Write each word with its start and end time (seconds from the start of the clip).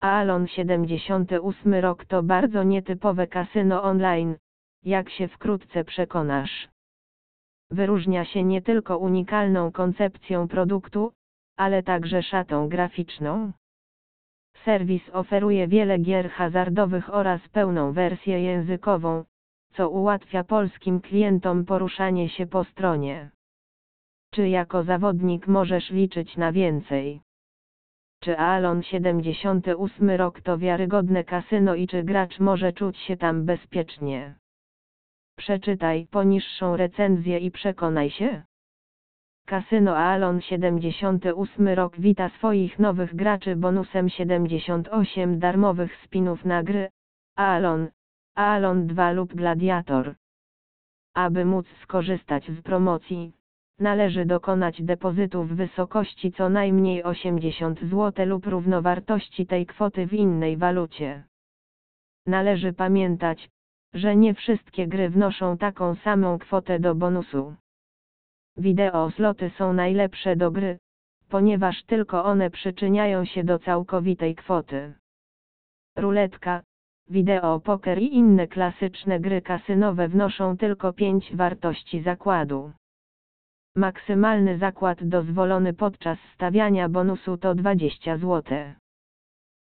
Alon 0.00 0.46
78 0.46 1.74
rok 1.74 2.04
to 2.04 2.22
bardzo 2.22 2.62
nietypowe 2.62 3.26
kasyno 3.26 3.82
online, 3.82 4.36
jak 4.84 5.10
się 5.10 5.28
wkrótce 5.28 5.84
przekonasz. 5.84 6.68
Wyróżnia 7.70 8.24
się 8.24 8.44
nie 8.44 8.62
tylko 8.62 8.98
unikalną 8.98 9.72
koncepcją 9.72 10.48
produktu, 10.48 11.12
ale 11.56 11.82
także 11.82 12.22
szatą 12.22 12.68
graficzną. 12.68 13.52
Serwis 14.64 15.10
oferuje 15.12 15.68
wiele 15.68 15.98
gier 15.98 16.30
hazardowych 16.30 17.14
oraz 17.14 17.48
pełną 17.48 17.92
wersję 17.92 18.40
językową, 18.42 19.24
co 19.72 19.90
ułatwia 19.90 20.44
polskim 20.44 21.00
klientom 21.00 21.64
poruszanie 21.64 22.28
się 22.28 22.46
po 22.46 22.64
stronie. 22.64 23.30
Czy 24.30 24.48
jako 24.48 24.82
zawodnik 24.82 25.46
możesz 25.46 25.90
liczyć 25.90 26.36
na 26.36 26.52
więcej? 26.52 27.20
Czy 28.22 28.38
Alon 28.38 28.82
78 28.82 30.10
rok 30.10 30.40
to 30.40 30.58
wiarygodne 30.58 31.24
kasyno 31.24 31.74
i 31.74 31.86
czy 31.86 32.02
gracz 32.02 32.40
może 32.40 32.72
czuć 32.72 32.98
się 32.98 33.16
tam 33.16 33.44
bezpiecznie? 33.44 34.34
Przeczytaj 35.38 36.06
poniższą 36.06 36.76
recenzję 36.76 37.38
i 37.38 37.50
przekonaj 37.50 38.10
się. 38.10 38.42
Kasyno 39.46 39.96
Alon 39.96 40.40
78 40.40 41.68
rok 41.68 42.00
wita 42.00 42.28
swoich 42.28 42.78
nowych 42.78 43.16
graczy 43.16 43.56
bonusem 43.56 44.08
78 44.08 45.38
darmowych 45.38 45.96
spinów 46.04 46.44
na 46.44 46.62
gry 46.62 46.88
Alon, 47.36 47.88
Alon 48.34 48.86
2 48.86 49.12
lub 49.12 49.34
Gladiator. 49.34 50.14
Aby 51.14 51.44
móc 51.44 51.66
skorzystać 51.82 52.50
z 52.50 52.62
promocji, 52.62 53.32
należy 53.80 54.24
dokonać 54.26 54.82
depozytu 54.82 55.44
w 55.44 55.52
wysokości 55.54 56.32
co 56.32 56.48
najmniej 56.48 57.02
80 57.02 57.80
zł 57.80 58.26
lub 58.26 58.46
równowartości 58.46 59.46
tej 59.46 59.66
kwoty 59.66 60.06
w 60.06 60.12
innej 60.12 60.56
walucie. 60.56 61.24
Należy 62.26 62.72
pamiętać, 62.72 63.50
że 63.94 64.16
nie 64.16 64.34
wszystkie 64.34 64.86
gry 64.86 65.10
wnoszą 65.10 65.58
taką 65.58 65.94
samą 65.94 66.38
kwotę 66.38 66.80
do 66.80 66.94
bonusu. 66.94 67.54
Wideo 68.56 69.10
sloty 69.10 69.50
są 69.58 69.72
najlepsze 69.72 70.36
do 70.36 70.50
gry, 70.50 70.78
ponieważ 71.28 71.82
tylko 71.82 72.24
one 72.24 72.50
przyczyniają 72.50 73.24
się 73.24 73.44
do 73.44 73.58
całkowitej 73.58 74.34
kwoty. 74.34 74.94
Ruletka, 75.96 76.62
wideo 77.08 77.60
poker 77.60 77.98
i 77.98 78.14
inne 78.14 78.48
klasyczne 78.48 79.20
gry 79.20 79.42
kasynowe 79.42 80.08
wnoszą 80.08 80.56
tylko 80.56 80.92
5 80.92 81.36
wartości 81.36 82.02
zakładu. 82.02 82.72
Maksymalny 83.76 84.58
zakład 84.58 84.98
dozwolony 85.04 85.72
podczas 85.72 86.18
stawiania 86.34 86.88
bonusu 86.88 87.36
to 87.36 87.54
20 87.54 88.16
zł. 88.16 88.42